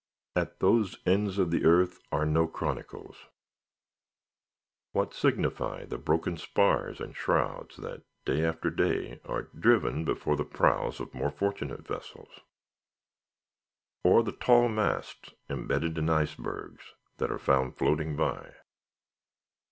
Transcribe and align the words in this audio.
At 0.35 0.61
those 0.61 0.97
ends 1.05 1.37
of 1.37 1.51
the 1.51 1.63
earth 1.63 1.99
are 2.11 2.25
no 2.25 2.47
chronicles. 2.47 3.27
What 4.93 5.13
signify 5.13 5.85
the 5.85 5.99
broken 5.99 6.37
spars 6.37 6.99
and 6.99 7.15
shrouds 7.15 7.75
that, 7.77 8.01
day 8.25 8.43
after 8.43 8.71
day, 8.71 9.21
are 9.25 9.43
driven 9.43 10.03
before 10.03 10.35
the 10.35 10.43
prows 10.43 10.99
of 10.99 11.13
more 11.13 11.29
fortunate 11.29 11.85
vessels? 11.85 12.39
or 14.03 14.23
the 14.23 14.31
tall 14.31 14.69
masts, 14.69 15.35
imbedded 15.49 15.99
in 15.99 16.09
icebergs, 16.09 16.95
that 17.17 17.29
are 17.29 17.37
found 17.37 17.77
floating 17.77 18.15
by? 18.15 18.55